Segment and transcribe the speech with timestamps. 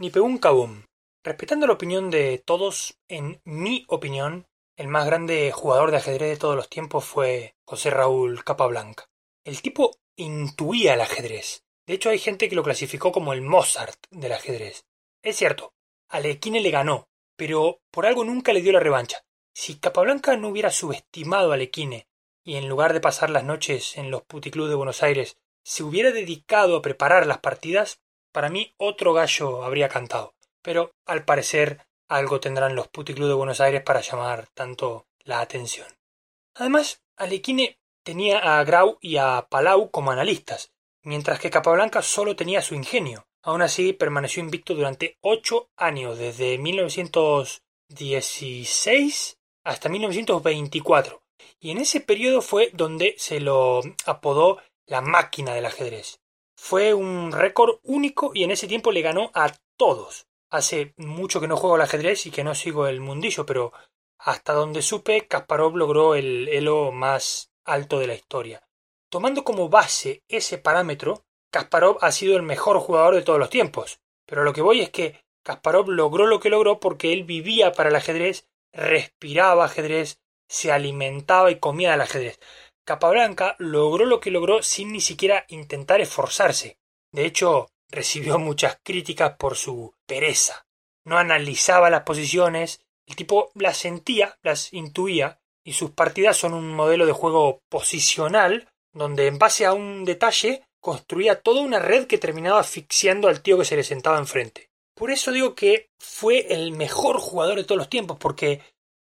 [0.00, 0.82] ni pegó un cabum.
[1.22, 6.36] Respetando la opinión de todos, en mi opinión, el más grande jugador de ajedrez de
[6.38, 9.10] todos los tiempos fue José Raúl Capablanca.
[9.44, 11.64] El tipo intuía el ajedrez.
[11.86, 14.86] De hecho, hay gente que lo clasificó como el Mozart del ajedrez.
[15.22, 15.74] Es cierto,
[16.08, 19.22] Alequine le ganó, pero por algo nunca le dio la revancha.
[19.52, 22.08] Si Capablanca no hubiera subestimado a Alequine
[22.42, 26.10] y en lugar de pasar las noches en los puticlubs de Buenos Aires se hubiera
[26.10, 28.00] dedicado a preparar las partidas,
[28.32, 30.34] para mí otro gallo habría cantado.
[30.62, 35.86] Pero al parecer algo tendrán los puticlubs de Buenos Aires para llamar tanto la atención.
[36.54, 40.72] Además, Alequine tenía a Grau y a Palau como analistas,
[41.02, 43.26] mientras que Capablanca solo tenía su ingenio.
[43.42, 51.22] Aún así, permaneció invicto durante ocho años, desde 1916 hasta 1924,
[51.58, 56.19] y en ese periodo fue donde se lo apodó la máquina del ajedrez.
[56.62, 60.26] Fue un récord único y en ese tiempo le ganó a todos.
[60.50, 63.72] Hace mucho que no juego al ajedrez y que no sigo el mundillo, pero
[64.18, 68.62] hasta donde supe, Kasparov logró el elo más alto de la historia.
[69.08, 73.98] Tomando como base ese parámetro, Kasparov ha sido el mejor jugador de todos los tiempos.
[74.26, 77.88] Pero lo que voy es que Kasparov logró lo que logró porque él vivía para
[77.88, 82.38] el ajedrez, respiraba ajedrez, se alimentaba y comía del ajedrez.
[82.84, 86.78] Capablanca logró lo que logró sin ni siquiera intentar esforzarse.
[87.12, 90.66] De hecho, recibió muchas críticas por su pereza.
[91.04, 96.74] No analizaba las posiciones, el tipo las sentía, las intuía, y sus partidas son un
[96.74, 102.18] modelo de juego posicional, donde en base a un detalle construía toda una red que
[102.18, 104.70] terminaba asfixiando al tío que se le sentaba enfrente.
[104.94, 108.60] Por eso digo que fue el mejor jugador de todos los tiempos, porque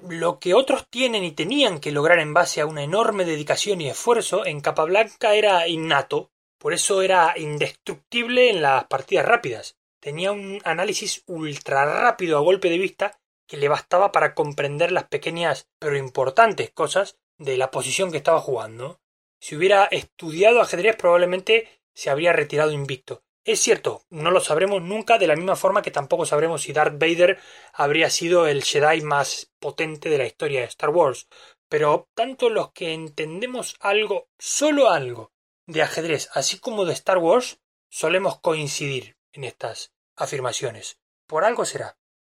[0.00, 3.88] lo que otros tienen y tenían que lograr en base a una enorme dedicación y
[3.88, 9.76] esfuerzo en Capablanca era innato, por eso era indestructible en las partidas rápidas.
[10.00, 15.04] Tenía un análisis ultra rápido a golpe de vista que le bastaba para comprender las
[15.04, 19.00] pequeñas pero importantes cosas de la posición que estaba jugando.
[19.40, 23.22] Si hubiera estudiado ajedrez probablemente se habría retirado invicto.
[23.44, 26.98] Es cierto, no lo sabremos nunca de la misma forma que tampoco sabremos si Darth
[26.98, 27.40] Vader
[27.72, 31.26] habría sido el Jedi más potente de la historia de Star Wars,
[31.68, 35.32] pero tanto los que entendemos algo, solo algo,
[35.66, 37.58] de ajedrez, así como de Star Wars,
[37.88, 41.00] solemos coincidir en estas afirmaciones.
[41.26, 41.96] Por algo será.